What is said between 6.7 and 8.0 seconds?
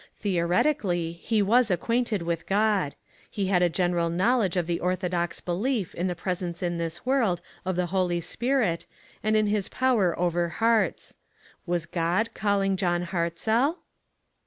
this world of the